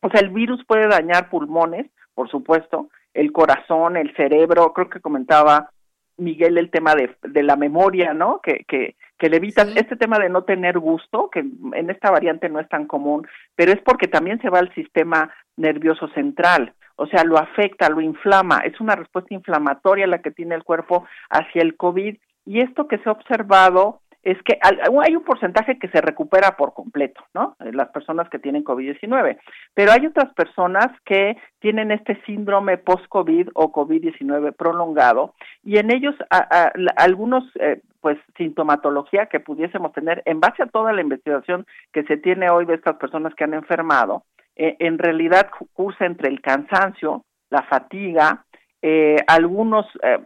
O 0.00 0.10
sea, 0.10 0.20
el 0.20 0.30
virus 0.30 0.64
puede 0.66 0.88
dañar 0.88 1.30
pulmones, 1.30 1.86
por 2.14 2.30
supuesto, 2.30 2.88
el 3.14 3.32
corazón, 3.32 3.96
el 3.96 4.14
cerebro, 4.14 4.72
creo 4.72 4.88
que 4.88 5.00
comentaba 5.00 5.70
Miguel 6.16 6.58
el 6.58 6.70
tema 6.70 6.94
de, 6.94 7.16
de 7.22 7.42
la 7.42 7.56
memoria, 7.56 8.14
¿no? 8.14 8.40
Que, 8.42 8.64
que, 8.68 8.96
que 9.18 9.28
le 9.28 9.36
evitas 9.38 9.68
este 9.76 9.96
tema 9.96 10.18
de 10.18 10.28
no 10.28 10.42
tener 10.44 10.78
gusto, 10.78 11.30
que 11.30 11.40
en 11.40 11.90
esta 11.90 12.10
variante 12.10 12.48
no 12.48 12.60
es 12.60 12.68
tan 12.68 12.86
común, 12.86 13.26
pero 13.54 13.72
es 13.72 13.80
porque 13.80 14.08
también 14.08 14.40
se 14.40 14.50
va 14.50 14.58
al 14.58 14.74
sistema 14.74 15.32
nervioso 15.56 16.08
central, 16.08 16.74
o 16.96 17.06
sea, 17.06 17.24
lo 17.24 17.38
afecta, 17.38 17.88
lo 17.88 18.00
inflama, 18.00 18.58
es 18.60 18.80
una 18.80 18.96
respuesta 18.96 19.34
inflamatoria 19.34 20.06
la 20.06 20.20
que 20.20 20.30
tiene 20.30 20.54
el 20.54 20.64
cuerpo 20.64 21.06
hacia 21.30 21.62
el 21.62 21.76
COVID 21.76 22.16
y 22.44 22.60
esto 22.60 22.88
que 22.88 22.98
se 22.98 23.08
ha 23.08 23.12
observado 23.12 24.01
es 24.22 24.40
que 24.42 24.58
hay 24.62 25.16
un 25.16 25.24
porcentaje 25.24 25.78
que 25.78 25.88
se 25.88 26.00
recupera 26.00 26.56
por 26.56 26.74
completo, 26.74 27.24
¿no? 27.34 27.56
Las 27.58 27.88
personas 27.88 28.28
que 28.28 28.38
tienen 28.38 28.64
COVID-19, 28.64 29.38
pero 29.74 29.92
hay 29.92 30.06
otras 30.06 30.32
personas 30.34 30.88
que 31.04 31.36
tienen 31.58 31.90
este 31.90 32.20
síndrome 32.24 32.78
post-COVID 32.78 33.48
o 33.54 33.72
COVID-19 33.72 34.54
prolongado 34.54 35.34
y 35.64 35.78
en 35.78 35.92
ellos 35.92 36.14
algunos, 36.96 37.44
eh, 37.58 37.80
pues, 38.00 38.18
sintomatología 38.36 39.26
que 39.26 39.40
pudiésemos 39.40 39.92
tener 39.92 40.22
en 40.24 40.40
base 40.40 40.62
a 40.62 40.66
toda 40.66 40.92
la 40.92 41.00
investigación 41.00 41.66
que 41.92 42.04
se 42.04 42.16
tiene 42.16 42.50
hoy 42.50 42.64
de 42.64 42.74
estas 42.74 42.96
personas 42.96 43.34
que 43.34 43.44
han 43.44 43.54
enfermado, 43.54 44.24
eh, 44.54 44.76
en 44.78 44.98
realidad 44.98 45.50
cursa 45.72 46.06
entre 46.06 46.28
el 46.28 46.40
cansancio, 46.40 47.24
la 47.50 47.62
fatiga, 47.62 48.44
eh, 48.82 49.16
algunos 49.28 49.86
eh, 50.02 50.18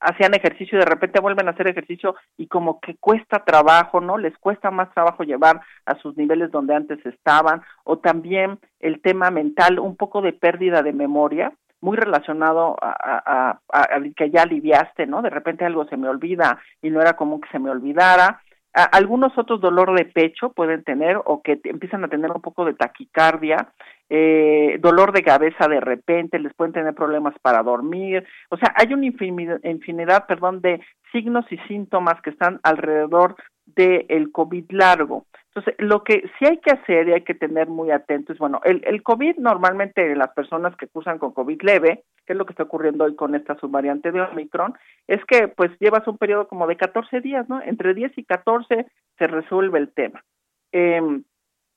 hacían 0.00 0.34
ejercicio 0.34 0.78
y 0.78 0.80
de 0.80 0.86
repente 0.86 1.20
vuelven 1.20 1.48
a 1.48 1.50
hacer 1.50 1.68
ejercicio 1.68 2.16
y 2.38 2.46
como 2.46 2.80
que 2.80 2.96
cuesta 2.96 3.44
trabajo, 3.44 4.00
¿no? 4.00 4.16
Les 4.16 4.36
cuesta 4.38 4.70
más 4.70 4.92
trabajo 4.94 5.22
llevar 5.22 5.60
a 5.84 5.94
sus 5.96 6.16
niveles 6.16 6.50
donde 6.50 6.74
antes 6.74 7.04
estaban, 7.04 7.62
o 7.84 7.98
también 7.98 8.58
el 8.80 9.02
tema 9.02 9.30
mental, 9.30 9.78
un 9.78 9.96
poco 9.96 10.22
de 10.22 10.32
pérdida 10.32 10.82
de 10.82 10.94
memoria, 10.94 11.52
muy 11.82 11.98
relacionado 11.98 12.76
a, 12.80 13.58
a, 13.68 14.00
que 14.16 14.30
ya 14.30 14.42
aliviaste, 14.42 15.06
¿no? 15.06 15.20
De 15.20 15.28
repente 15.28 15.66
algo 15.66 15.84
se 15.86 15.98
me 15.98 16.08
olvida 16.08 16.58
y 16.80 16.88
no 16.88 17.02
era 17.02 17.12
común 17.12 17.42
que 17.42 17.50
se 17.50 17.58
me 17.58 17.68
olvidara, 17.68 18.40
algunos 18.74 19.36
otros 19.38 19.60
dolor 19.60 19.96
de 19.96 20.04
pecho 20.04 20.52
pueden 20.52 20.82
tener 20.82 21.16
o 21.24 21.42
que 21.42 21.60
empiezan 21.64 22.04
a 22.04 22.08
tener 22.08 22.30
un 22.32 22.42
poco 22.42 22.64
de 22.64 22.74
taquicardia, 22.74 23.68
eh, 24.10 24.78
dolor 24.80 25.12
de 25.12 25.22
cabeza 25.22 25.68
de 25.68 25.80
repente, 25.80 26.38
les 26.38 26.52
pueden 26.54 26.72
tener 26.72 26.94
problemas 26.94 27.34
para 27.40 27.62
dormir, 27.62 28.26
o 28.50 28.56
sea, 28.56 28.74
hay 28.76 28.92
una 28.92 29.06
infinidad, 29.06 29.62
infinidad 29.64 30.26
perdón, 30.26 30.60
de 30.60 30.80
signos 31.12 31.44
y 31.50 31.58
síntomas 31.68 32.20
que 32.22 32.30
están 32.30 32.60
alrededor 32.62 33.36
del 33.66 34.06
el 34.08 34.32
COVID 34.32 34.64
largo. 34.70 35.26
Entonces, 35.54 35.76
lo 35.78 36.02
que 36.02 36.28
sí 36.36 36.46
hay 36.46 36.58
que 36.58 36.72
hacer 36.72 37.08
y 37.08 37.12
hay 37.12 37.22
que 37.22 37.34
tener 37.34 37.68
muy 37.68 37.92
atentos, 37.92 38.38
bueno, 38.38 38.60
el, 38.64 38.82
el 38.84 39.04
COVID 39.04 39.36
normalmente 39.36 40.10
en 40.10 40.18
las 40.18 40.32
personas 40.34 40.74
que 40.76 40.88
cursan 40.88 41.18
con 41.18 41.32
COVID 41.32 41.62
leve, 41.62 42.02
que 42.26 42.32
es 42.32 42.36
lo 42.36 42.44
que 42.44 42.54
está 42.54 42.64
ocurriendo 42.64 43.04
hoy 43.04 43.14
con 43.14 43.36
esta 43.36 43.56
subvariante 43.58 44.10
de 44.10 44.20
Omicron, 44.20 44.74
es 45.06 45.24
que 45.26 45.46
pues 45.46 45.70
llevas 45.78 46.08
un 46.08 46.18
periodo 46.18 46.48
como 46.48 46.66
de 46.66 46.76
14 46.76 47.20
días, 47.20 47.48
¿no? 47.48 47.62
Entre 47.62 47.94
10 47.94 48.18
y 48.18 48.24
14 48.24 48.86
se 49.16 49.26
resuelve 49.28 49.78
el 49.78 49.92
tema. 49.92 50.24
Eh, 50.72 51.00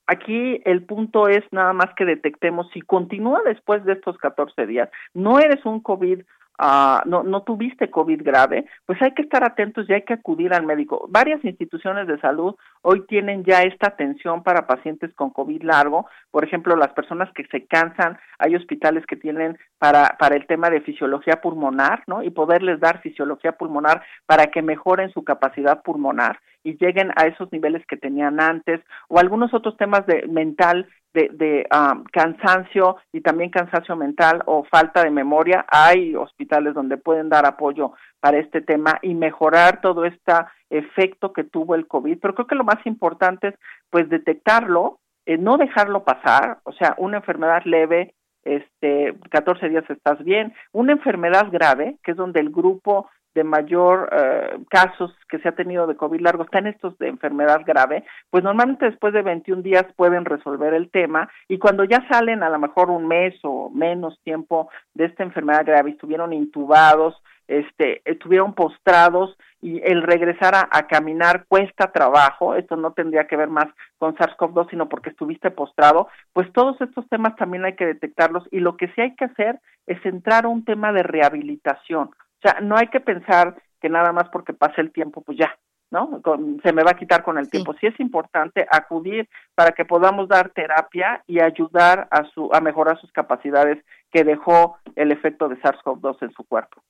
aquí 0.08 0.60
el 0.64 0.84
punto 0.84 1.28
es 1.28 1.44
nada 1.52 1.72
más 1.72 1.94
que 1.94 2.04
detectemos 2.04 2.68
si 2.72 2.80
continúa 2.80 3.42
después 3.44 3.84
de 3.84 3.92
estos 3.92 4.18
14 4.18 4.66
días, 4.66 4.90
no 5.14 5.38
eres 5.38 5.64
un 5.64 5.80
COVID 5.80 6.22
Ah, 6.60 7.04
no, 7.06 7.22
no 7.22 7.42
tuviste 7.42 7.88
COVID 7.88 8.20
grave, 8.24 8.66
pues 8.84 9.00
hay 9.00 9.12
que 9.12 9.22
estar 9.22 9.44
atentos 9.44 9.88
y 9.88 9.92
hay 9.92 10.02
que 10.02 10.14
acudir 10.14 10.52
al 10.52 10.66
médico. 10.66 11.06
Varias 11.08 11.44
instituciones 11.44 12.08
de 12.08 12.18
salud 12.18 12.56
hoy 12.82 13.06
tienen 13.06 13.44
ya 13.44 13.62
esta 13.62 13.88
atención 13.88 14.42
para 14.42 14.66
pacientes 14.66 15.14
con 15.14 15.30
COVID 15.30 15.62
largo. 15.62 16.06
Por 16.32 16.44
ejemplo, 16.44 16.74
las 16.74 16.92
personas 16.94 17.30
que 17.32 17.44
se 17.44 17.66
cansan, 17.66 18.18
hay 18.40 18.56
hospitales 18.56 19.06
que 19.06 19.14
tienen 19.14 19.56
para, 19.78 20.16
para 20.18 20.34
el 20.34 20.48
tema 20.48 20.68
de 20.68 20.80
fisiología 20.80 21.40
pulmonar, 21.40 22.02
¿no? 22.08 22.24
Y 22.24 22.30
poderles 22.30 22.80
dar 22.80 23.00
fisiología 23.02 23.52
pulmonar 23.52 24.02
para 24.26 24.46
que 24.46 24.60
mejoren 24.60 25.12
su 25.12 25.22
capacidad 25.22 25.82
pulmonar 25.82 26.40
y 26.64 26.76
lleguen 26.76 27.12
a 27.16 27.26
esos 27.26 27.50
niveles 27.52 27.84
que 27.86 27.96
tenían 27.96 28.40
antes 28.40 28.80
o 29.08 29.18
algunos 29.18 29.54
otros 29.54 29.76
temas 29.76 30.04
de 30.06 30.26
mental 30.28 30.88
de, 31.14 31.30
de 31.32 31.66
um, 31.72 32.04
cansancio 32.12 32.96
y 33.12 33.20
también 33.20 33.50
cansancio 33.50 33.96
mental 33.96 34.42
o 34.46 34.64
falta 34.64 35.02
de 35.02 35.10
memoria, 35.10 35.64
hay 35.68 36.14
hospitales 36.14 36.74
donde 36.74 36.96
pueden 36.96 37.28
dar 37.28 37.46
apoyo 37.46 37.92
para 38.20 38.38
este 38.38 38.60
tema 38.60 38.98
y 39.02 39.14
mejorar 39.14 39.80
todo 39.80 40.04
este 40.04 40.32
efecto 40.70 41.32
que 41.32 41.44
tuvo 41.44 41.74
el 41.74 41.86
COVID. 41.86 42.18
Pero 42.20 42.34
creo 42.34 42.46
que 42.46 42.54
lo 42.54 42.64
más 42.64 42.84
importante 42.84 43.48
es 43.48 43.54
pues 43.90 44.08
detectarlo, 44.08 44.98
eh, 45.26 45.38
no 45.38 45.56
dejarlo 45.56 46.04
pasar, 46.04 46.58
o 46.64 46.72
sea, 46.72 46.94
una 46.98 47.18
enfermedad 47.18 47.62
leve, 47.64 48.14
este, 48.44 49.14
14 49.30 49.68
días 49.68 49.84
estás 49.90 50.22
bien, 50.24 50.54
una 50.72 50.92
enfermedad 50.92 51.48
grave, 51.50 51.96
que 52.02 52.12
es 52.12 52.16
donde 52.16 52.40
el 52.40 52.50
grupo 52.50 53.10
de 53.38 53.44
mayor 53.44 54.08
eh, 54.10 54.58
casos 54.68 55.14
que 55.28 55.38
se 55.38 55.48
ha 55.48 55.52
tenido 55.52 55.86
de 55.86 55.96
COVID 55.96 56.20
largo 56.20 56.42
están 56.42 56.66
estos 56.66 56.98
de 56.98 57.06
enfermedad 57.06 57.60
grave, 57.64 58.02
pues 58.30 58.42
normalmente 58.42 58.86
después 58.86 59.14
de 59.14 59.22
21 59.22 59.62
días 59.62 59.84
pueden 59.94 60.24
resolver 60.24 60.74
el 60.74 60.90
tema 60.90 61.30
y 61.46 61.58
cuando 61.58 61.84
ya 61.84 62.04
salen 62.10 62.42
a 62.42 62.50
lo 62.50 62.58
mejor 62.58 62.90
un 62.90 63.06
mes 63.06 63.36
o 63.44 63.70
menos 63.70 64.18
tiempo 64.24 64.68
de 64.94 65.04
esta 65.04 65.22
enfermedad 65.22 65.64
grave, 65.64 65.90
estuvieron 65.90 66.32
intubados, 66.32 67.14
este, 67.46 68.02
estuvieron 68.04 68.54
postrados 68.54 69.36
y 69.60 69.80
el 69.84 70.02
regresar 70.02 70.54
a, 70.56 70.86
caminar 70.88 71.44
cuesta 71.46 71.92
trabajo, 71.92 72.56
esto 72.56 72.76
no 72.76 72.92
tendría 72.92 73.28
que 73.28 73.36
ver 73.36 73.48
más 73.48 73.66
con 73.98 74.16
SARS-CoV-2, 74.16 74.70
sino 74.70 74.88
porque 74.88 75.10
estuviste 75.10 75.52
postrado, 75.52 76.08
pues 76.32 76.52
todos 76.52 76.80
estos 76.80 77.08
temas 77.08 77.36
también 77.36 77.64
hay 77.64 77.76
que 77.76 77.86
detectarlos 77.86 78.48
y 78.50 78.58
lo 78.58 78.76
que 78.76 78.88
sí 78.88 79.00
hay 79.00 79.14
que 79.14 79.26
hacer 79.26 79.60
es 79.86 80.04
entrar 80.04 80.44
a 80.44 80.48
un 80.48 80.64
tema 80.64 80.92
de 80.92 81.04
rehabilitación. 81.04 82.10
O 82.38 82.48
sea, 82.48 82.60
no 82.60 82.76
hay 82.76 82.88
que 82.88 83.00
pensar 83.00 83.60
que 83.80 83.88
nada 83.88 84.12
más 84.12 84.28
porque 84.30 84.52
pase 84.52 84.80
el 84.80 84.92
tiempo, 84.92 85.22
pues 85.22 85.38
ya, 85.38 85.58
¿no? 85.90 86.20
se 86.62 86.72
me 86.72 86.84
va 86.84 86.92
a 86.92 86.96
quitar 86.96 87.22
con 87.22 87.38
el 87.38 87.50
tiempo. 87.50 87.74
Sí 87.80 87.86
es 87.86 87.98
importante 88.00 88.66
acudir 88.70 89.28
para 89.54 89.72
que 89.72 89.84
podamos 89.84 90.28
dar 90.28 90.50
terapia 90.50 91.22
y 91.26 91.40
ayudar 91.40 92.08
a 92.10 92.24
su 92.34 92.50
a 92.52 92.60
mejorar 92.60 93.00
sus 93.00 93.10
capacidades 93.12 93.84
que 94.10 94.24
dejó 94.24 94.78
el 94.96 95.12
efecto 95.12 95.48
de 95.48 95.56
SARS-CoV-2 95.60 96.22
en 96.22 96.32
su 96.32 96.44
cuerpo. 96.44 96.82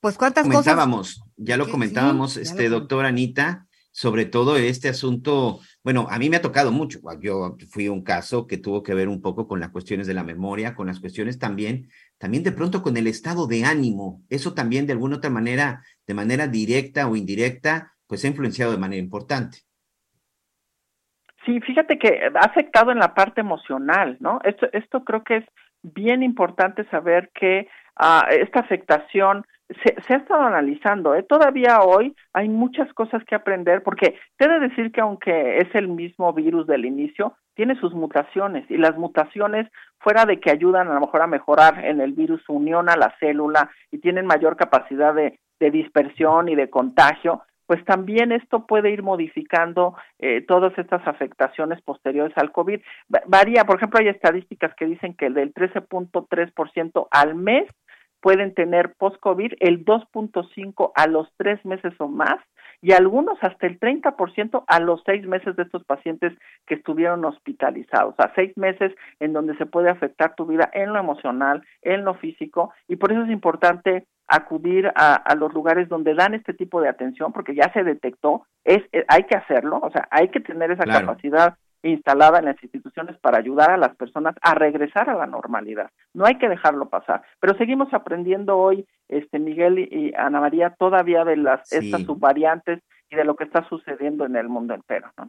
Pues 0.00 0.18
cuántas 0.18 0.46
comentábamos, 0.46 1.24
Ya 1.36 1.56
lo 1.56 1.66
comentábamos, 1.66 2.36
este 2.36 2.68
doctor 2.68 3.06
Anita, 3.06 3.66
sobre 3.94 4.24
todo 4.24 4.56
este 4.56 4.88
asunto, 4.88 5.60
bueno, 5.84 6.08
a 6.10 6.18
mí 6.18 6.28
me 6.28 6.36
ha 6.36 6.42
tocado 6.42 6.72
mucho. 6.72 6.98
Yo 7.20 7.56
fui 7.70 7.86
un 7.86 8.02
caso 8.02 8.48
que 8.48 8.58
tuvo 8.58 8.82
que 8.82 8.92
ver 8.92 9.06
un 9.06 9.22
poco 9.22 9.46
con 9.46 9.60
las 9.60 9.70
cuestiones 9.70 10.08
de 10.08 10.14
la 10.14 10.24
memoria, 10.24 10.74
con 10.74 10.88
las 10.88 10.98
cuestiones 10.98 11.38
también, 11.38 11.86
también 12.18 12.42
de 12.42 12.50
pronto 12.50 12.82
con 12.82 12.96
el 12.96 13.06
estado 13.06 13.46
de 13.46 13.64
ánimo. 13.64 14.20
Eso 14.28 14.52
también 14.52 14.88
de 14.88 14.94
alguna 14.94 15.18
otra 15.18 15.30
manera, 15.30 15.84
de 16.08 16.14
manera 16.14 16.48
directa 16.48 17.06
o 17.06 17.14
indirecta, 17.14 17.92
pues 18.08 18.24
ha 18.24 18.28
influenciado 18.28 18.72
de 18.72 18.78
manera 18.78 19.00
importante. 19.00 19.58
Sí, 21.46 21.60
fíjate 21.60 21.96
que 21.96 22.20
ha 22.34 22.46
afectado 22.46 22.90
en 22.90 22.98
la 22.98 23.14
parte 23.14 23.42
emocional, 23.42 24.16
¿no? 24.18 24.40
Esto, 24.42 24.66
esto 24.72 25.04
creo 25.04 25.22
que 25.22 25.36
es 25.36 25.44
bien 25.82 26.24
importante 26.24 26.84
saber 26.90 27.30
que 27.32 27.68
ah, 27.94 28.26
esta 28.28 28.58
afectación 28.58 29.46
se, 29.68 30.00
se, 30.02 30.14
ha 30.14 30.18
estado 30.18 30.42
analizando. 30.42 31.14
¿eh? 31.14 31.22
Todavía 31.22 31.80
hoy 31.80 32.14
hay 32.32 32.48
muchas 32.48 32.92
cosas 32.92 33.22
que 33.24 33.34
aprender 33.34 33.82
porque 33.82 34.18
te 34.36 34.48
de 34.48 34.60
decir 34.60 34.92
que 34.92 35.00
aunque 35.00 35.58
es 35.58 35.74
el 35.74 35.88
mismo 35.88 36.32
virus 36.32 36.66
del 36.66 36.84
inicio, 36.84 37.34
tiene 37.54 37.74
sus 37.76 37.94
mutaciones 37.94 38.70
y 38.70 38.76
las 38.76 38.96
mutaciones, 38.96 39.68
fuera 39.98 40.26
de 40.26 40.40
que 40.40 40.50
ayudan 40.50 40.88
a 40.88 40.94
lo 40.94 41.00
mejor 41.00 41.22
a 41.22 41.26
mejorar 41.26 41.84
en 41.84 42.00
el 42.00 42.12
virus 42.12 42.42
su 42.44 42.54
unión 42.54 42.88
a 42.88 42.96
la 42.96 43.14
célula 43.20 43.70
y 43.90 43.98
tienen 43.98 44.26
mayor 44.26 44.56
capacidad 44.56 45.14
de, 45.14 45.38
de 45.60 45.70
dispersión 45.70 46.48
y 46.48 46.56
de 46.56 46.68
contagio, 46.68 47.42
pues 47.66 47.82
también 47.84 48.32
esto 48.32 48.66
puede 48.66 48.90
ir 48.90 49.02
modificando 49.02 49.96
eh, 50.18 50.42
todas 50.46 50.76
estas 50.78 51.06
afectaciones 51.06 51.80
posteriores 51.82 52.36
al 52.36 52.52
COVID. 52.52 52.80
Varía, 53.26 53.64
por 53.64 53.76
ejemplo, 53.76 54.00
hay 54.00 54.08
estadísticas 54.08 54.74
que 54.76 54.86
dicen 54.86 55.14
que 55.14 55.26
el 55.26 55.34
del 55.34 55.54
13.3% 55.54 57.08
al 57.10 57.34
mes 57.34 57.64
pueden 58.24 58.54
tener 58.54 58.94
post-COVID 58.94 59.52
el 59.60 59.84
2.5 59.84 60.92
a 60.94 61.06
los 61.08 61.28
tres 61.36 61.62
meses 61.66 61.92
o 61.98 62.08
más 62.08 62.40
y 62.80 62.92
algunos 62.92 63.36
hasta 63.42 63.66
el 63.66 63.78
30% 63.78 64.64
a 64.66 64.80
los 64.80 65.02
seis 65.04 65.26
meses 65.26 65.54
de 65.56 65.64
estos 65.64 65.84
pacientes 65.84 66.32
que 66.66 66.76
estuvieron 66.76 67.22
hospitalizados, 67.26 68.14
a 68.16 68.32
seis 68.34 68.56
meses 68.56 68.94
en 69.20 69.34
donde 69.34 69.54
se 69.58 69.66
puede 69.66 69.90
afectar 69.90 70.34
tu 70.36 70.46
vida 70.46 70.70
en 70.72 70.94
lo 70.94 70.98
emocional, 70.98 71.62
en 71.82 72.06
lo 72.06 72.14
físico, 72.14 72.72
y 72.88 72.96
por 72.96 73.12
eso 73.12 73.24
es 73.24 73.30
importante 73.30 74.06
acudir 74.26 74.90
a, 74.96 75.34
los 75.34 75.52
lugares 75.52 75.90
donde 75.90 76.14
dan 76.14 76.32
este 76.32 76.54
tipo 76.54 76.80
de 76.80 76.88
atención, 76.88 77.30
porque 77.30 77.54
ya 77.54 77.70
se 77.74 77.84
detectó, 77.84 78.46
es, 78.64 78.82
eh, 78.92 79.04
hay 79.08 79.24
que 79.24 79.36
hacerlo, 79.36 79.80
o 79.82 79.90
sea, 79.90 80.08
hay 80.10 80.28
que 80.28 80.40
tener 80.40 80.70
esa 80.70 80.84
capacidad 80.84 81.58
instalada 81.90 82.38
en 82.38 82.46
las 82.46 82.62
instituciones 82.62 83.16
para 83.18 83.38
ayudar 83.38 83.70
a 83.70 83.76
las 83.76 83.94
personas 83.96 84.34
a 84.40 84.54
regresar 84.54 85.10
a 85.10 85.14
la 85.14 85.26
normalidad. 85.26 85.90
No 86.12 86.24
hay 86.26 86.38
que 86.38 86.48
dejarlo 86.48 86.88
pasar. 86.88 87.22
Pero 87.40 87.56
seguimos 87.56 87.92
aprendiendo 87.92 88.56
hoy, 88.56 88.86
este 89.08 89.38
Miguel 89.38 89.78
y 89.78 90.12
Ana 90.16 90.40
María, 90.40 90.74
todavía 90.78 91.24
de 91.24 91.36
las 91.36 91.72
estas 91.72 92.02
subvariantes 92.02 92.80
y 93.10 93.16
de 93.16 93.24
lo 93.24 93.36
que 93.36 93.44
está 93.44 93.68
sucediendo 93.68 94.24
en 94.24 94.36
el 94.36 94.48
mundo 94.48 94.74
entero, 94.74 95.10
¿no? 95.18 95.28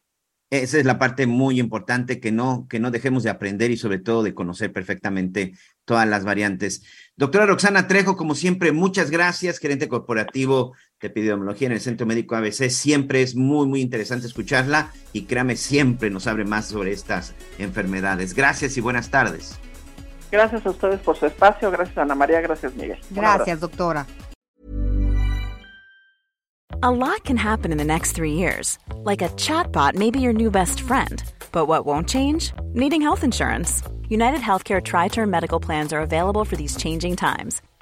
Esa 0.51 0.77
es 0.77 0.85
la 0.85 0.99
parte 0.99 1.25
muy 1.25 1.59
importante 1.59 2.19
que 2.19 2.31
no, 2.31 2.67
que 2.69 2.79
no 2.79 2.91
dejemos 2.91 3.23
de 3.23 3.31
aprender 3.31 3.71
y 3.71 3.77
sobre 3.77 3.97
todo 3.97 4.21
de 4.21 4.35
conocer 4.35 4.71
perfectamente 4.71 5.53
todas 5.85 6.07
las 6.07 6.23
variantes. 6.23 6.85
Doctora 7.15 7.47
Roxana 7.47 7.87
Trejo, 7.87 8.15
como 8.15 8.35
siempre, 8.35 8.71
muchas 8.71 9.09
gracias, 9.09 9.57
gerente 9.57 9.89
corporativo 9.89 10.75
de 11.05 11.11
epidemiología 11.11 11.67
en 11.67 11.73
el 11.73 11.81
Centro 11.81 12.05
Médico 12.05 12.35
ABC. 12.35 12.69
Siempre 12.69 13.21
es 13.21 13.35
muy, 13.35 13.67
muy 13.67 13.81
interesante 13.81 14.27
escucharla 14.27 14.91
y 15.13 15.23
créame, 15.23 15.55
siempre 15.55 16.09
nos 16.09 16.27
abre 16.27 16.45
más 16.45 16.67
sobre 16.67 16.91
estas 16.91 17.33
enfermedades. 17.59 18.33
Gracias 18.33 18.77
y 18.77 18.81
buenas 18.81 19.09
tardes. 19.09 19.57
Gracias 20.31 20.65
a 20.65 20.69
ustedes 20.71 20.99
por 21.01 21.15
su 21.15 21.27
espacio, 21.27 21.71
gracias 21.71 21.97
Ana 21.97 22.15
María, 22.15 22.41
gracias 22.41 22.73
Miguel. 22.75 22.99
Gracias, 23.11 23.59
doctora. 23.59 24.05
A 26.83 26.91
lot 26.91 27.23
can 27.23 27.37
happen 27.37 27.71
in 27.71 27.77
the 27.77 27.85
next 27.85 28.11
three 28.11 28.33
years. 28.33 28.77
Like 29.03 29.21
a 29.21 29.29
chatbot 29.37 29.95
may 29.95 30.11
be 30.11 30.19
your 30.19 30.33
new 30.33 30.51
best 30.51 30.81
friend. 30.81 31.23
But 31.51 31.67
what 31.67 31.85
won't 31.85 32.07
change? 32.07 32.51
Needing 32.73 33.01
health 33.01 33.23
insurance. 33.23 33.81
United 34.09 34.41
Healthcare 34.41 34.83
Tri 34.83 35.07
Term 35.07 35.29
Medical 35.29 35.59
Plans 35.59 35.93
are 35.93 36.01
available 36.01 36.43
for 36.45 36.55
these 36.55 36.75
changing 36.75 37.15
times. 37.15 37.61